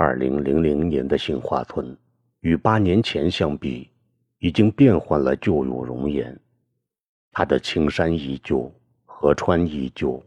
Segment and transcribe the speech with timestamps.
[0.00, 1.96] 二零零零年的杏花村，
[2.42, 3.90] 与八年前相比，
[4.38, 6.38] 已经变换了旧有容颜。
[7.32, 8.72] 它的青山依旧，
[9.04, 10.22] 河川依旧，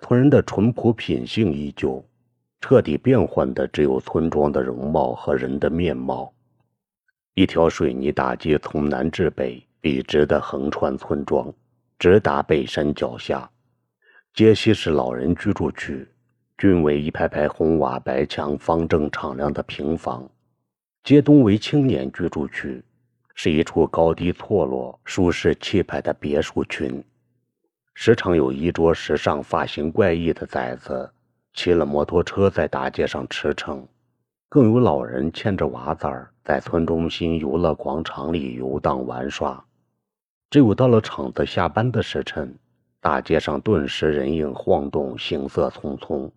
[0.00, 2.08] 村人的淳朴品性依旧，
[2.60, 6.32] 彻底变换的只有村庄的容貌和人的面貌。
[7.34, 11.52] 一条水泥大街从南至北笔直的横穿村庄，
[11.98, 13.50] 直达北山脚下。
[14.32, 16.06] 街西是老人居住区。
[16.58, 20.26] 均为一排排红瓦白墙、方正敞亮的平房，
[21.04, 22.82] 街东为青年居住区，
[23.34, 27.04] 是一处高低错落、舒适气派的别墅群。
[27.92, 31.10] 时常有衣着时尚、发型怪异的崽子
[31.52, 33.82] 骑了摩托车在大街上驰骋，
[34.48, 39.62] 更有老人牵着娃崽儿在村中心游乐广场里游荡玩耍。
[40.48, 42.54] 只有到了厂子下班的时辰，
[43.00, 46.30] 大街上顿时人影晃动，行色匆匆。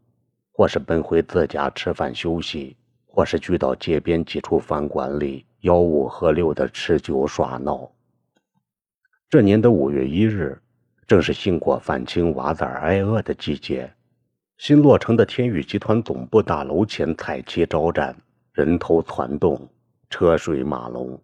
[0.59, 2.75] 或是奔回自家吃饭休息，
[3.07, 7.89] 或是聚到街边几处饭馆里吆五喝六的吃酒耍闹。
[9.29, 10.59] 这年的五月一日，
[11.07, 13.89] 正是杏果泛青、娃子挨饿的季节。
[14.57, 18.13] 新落成的天宇集团总部大楼前彩旗招展，
[18.51, 19.65] 人头攒动，
[20.09, 21.17] 车水马龙。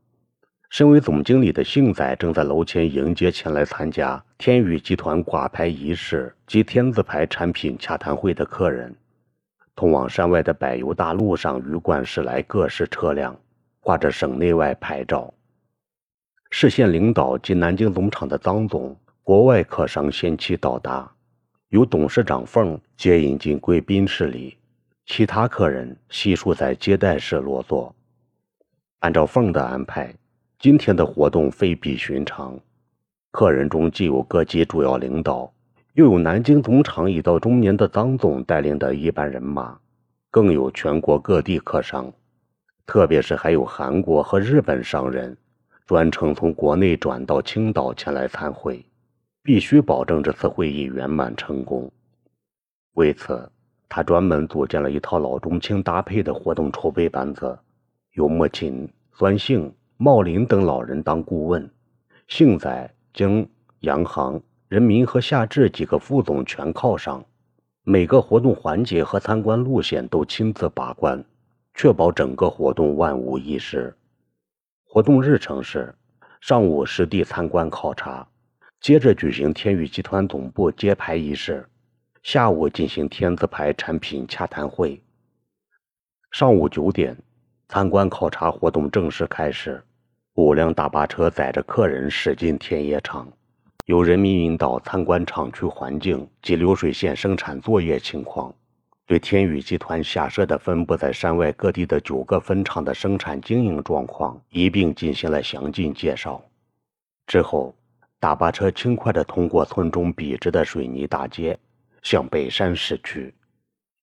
[0.70, 8.96] 身为总经理的杏仔正在楼前迎接前来参加天宇集团挂牌仪式及天字牌产品洽谈会的客人。
[9.76, 13.38] 通往山外的柏油大路上，鱼贯驶来各式车辆，
[13.82, 15.34] 挂着省内外牌照。
[16.50, 21.12] 市县领导及南京总厂的张总、国外客商先期到达，
[21.70, 24.58] 由董事长凤接引进贵宾室里，
[25.06, 27.94] 其他客人悉数在接待室落座。
[29.00, 30.16] 按照凤的安排，
[30.58, 32.58] 今天的活动非比寻常，
[33.32, 35.52] 客人中既有各级主要领导。
[35.96, 39.80] 又有南京总厂已到中年的张总带领的一班人马，
[40.30, 42.12] 更有全国各地客商，
[42.86, 45.38] 特别是还有韩国和日本商人，
[45.86, 48.86] 专程从国内转到青岛前来参会，
[49.42, 51.90] 必须保证这次会议圆满成功。
[52.96, 53.50] 为此，
[53.88, 57.58] 他专门组建了一套老中青搭配的活动筹备班子，
[58.16, 61.70] 由莫琴、孙兴、茂林等老人当顾问，
[62.28, 63.48] 幸仔、经
[63.80, 64.42] 杨行。
[64.68, 67.24] 人民和夏至几个副总全靠上，
[67.84, 71.24] 每个活动环节和参观路线都亲自把关，
[71.76, 73.96] 确保整个活动万无一失。
[74.84, 75.94] 活动日程是：
[76.42, 78.28] 上午实地参观考察，
[78.82, 81.64] 接着举行天宇集团总部揭牌仪式，
[82.24, 85.00] 下午进行天字牌产品洽谈会。
[86.32, 87.16] 上午九点，
[87.70, 89.84] 参观考察活动正式开始，
[90.34, 93.32] 五辆大巴车载着客人驶进天野厂。
[93.86, 98.52] 由人民引导参观厂区环境及流水线生产作业情况，
[99.06, 106.44] 对天宇集团下设的分布在山外各地的九个分厂的生产经营状况一并进行了详尽介绍。
[107.28, 107.76] 之后，
[108.20, 111.56] 大巴车轻快地通过村中笔直的水泥大街，
[112.02, 113.36] 向北山驶去。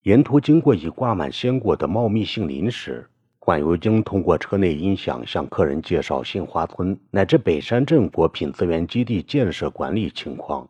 [0.03, 3.09] 沿途经过已挂满鲜果的茂密杏林时，
[3.45, 10.65] 管油精通过车内音响向客人介绍杏花村乃至北山镇果品资源基地建设管理情况。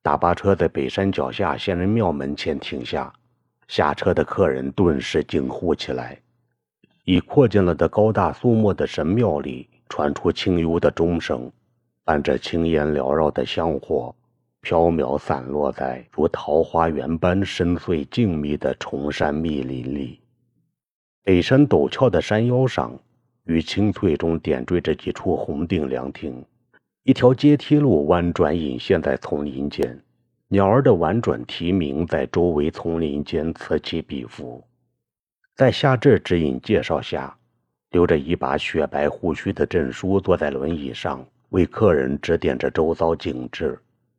[0.00, 3.12] 大巴车在北山脚下仙人庙门前停下，
[3.68, 6.18] 下车的客人顿时惊呼起来。
[7.04, 11.52] 已扩建了的高大肃穆的神庙里传出清幽的钟声，
[12.02, 14.14] 伴着青烟缭绕的香火，
[14.62, 20.21] 飘渺散落在如桃花源般深邃静谧的崇山密林里。
[21.24, 22.98] 北山陡峭的山腰上，
[23.44, 26.44] 于青翠中点缀着几处红顶凉亭，
[27.04, 30.02] 一条阶梯路弯转隐现在丛林间，
[30.48, 34.64] 鸟儿的婉转啼鸣在周围丛林间此起彼伏。
[35.54, 37.36] 在夏至指引介绍下，
[37.92, 43.78] 留着一把雪白胡须的镇叔坐在轮椅上，为客人指点着周遭景致，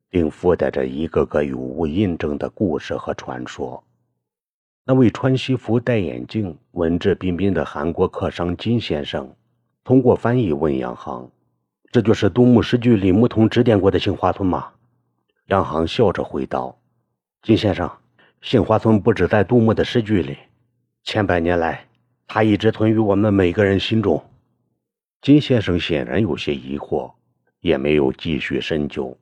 [0.09, 3.83] 并附带着一个个有无印证的故事和传说。
[4.85, 9.33] 那位穿西服、戴眼镜、文质彬彬的韩国客商金先生，
[9.81, 11.31] 通过翻译问杨航
[11.89, 14.73] ：“这就是杜牧诗句李牧童指点过的杏花村吗？”
[15.47, 16.77] 杨航笑着回道
[17.41, 17.89] ：“金先生，
[18.41, 20.37] 杏花村不止在杜牧的诗句里，
[21.05, 21.87] 千百年来，
[22.27, 24.21] 它一直存于我们每个人心中。”
[25.21, 27.13] 金先生显然有些疑惑，
[27.61, 29.17] 也没有继续深究。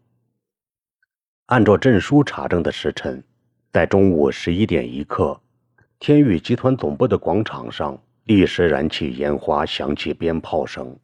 [1.46, 3.24] 按照证书查证的时辰，
[3.72, 5.40] 在中午十一点一刻。
[6.02, 10.98] 天宇集团总部的广场上，立时燃起烟花，响起鞭炮声，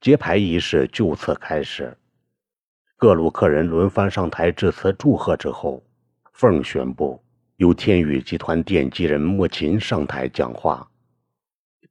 [0.00, 1.96] 揭牌仪式就此开始。
[2.96, 5.80] 各路客人轮番上台致辞祝贺之后，
[6.32, 7.22] 凤宣布
[7.58, 10.90] 由天宇集团奠基人莫琴上台讲话。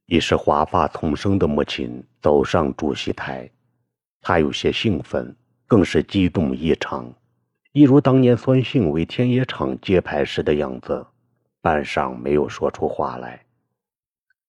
[0.04, 3.50] 已是华发丛生的莫琴走上主席台，
[4.20, 5.34] 他有些兴奋，
[5.66, 7.10] 更是激动异常，
[7.72, 11.06] 一如当年孙兴为天野场揭牌时的样子，
[11.60, 13.44] 半晌没有说出话来。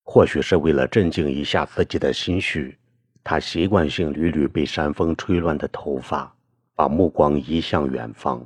[0.03, 2.77] 或许是为了镇静一下自己的心绪，
[3.23, 6.33] 他习惯性捋捋被山风吹乱的头发，
[6.75, 8.45] 把目光移向远方，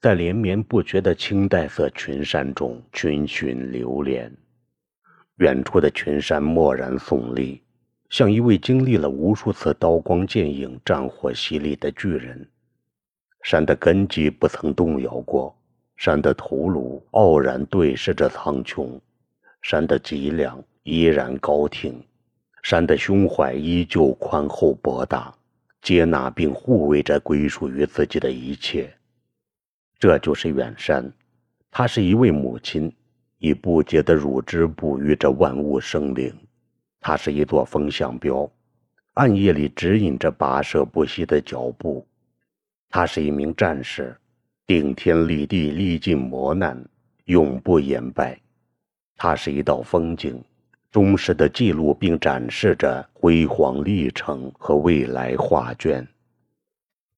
[0.00, 4.30] 在连绵不绝的青黛色群山中群寻流连。
[5.36, 7.62] 远处的群山蓦然耸立，
[8.10, 12.46] 像一位经历了无数次刀光剑影、战火洗礼的巨人。
[13.42, 15.58] 山的根基不曾动摇过，
[16.00, 18.98] 山的头颅傲然对视着苍穹，
[19.60, 22.02] 山的脊梁依然高挺，
[22.62, 25.30] 山的胸怀依旧宽厚博大，
[25.82, 28.90] 接纳并护卫着归属于自己的一切。
[29.98, 31.12] 这就是远山，
[31.70, 32.90] 她是一位母亲。
[33.36, 36.34] 以不竭的乳汁哺育着万物生灵，
[36.98, 38.50] 它是一座风向标，
[39.12, 42.06] 暗夜里指引着跋涉不息的脚步。
[42.88, 44.16] 他是一名战士，
[44.70, 46.80] 顶天立地，历尽磨难，
[47.24, 48.38] 永不言败。
[49.16, 50.40] 它是一道风景，
[50.92, 56.06] 忠实的记录并展示着辉煌历程和未来画卷。